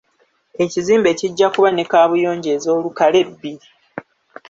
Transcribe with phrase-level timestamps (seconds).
[0.63, 3.67] Ekizimbe kijja kuba ne kaabuyonjo ez'olukale bbiri.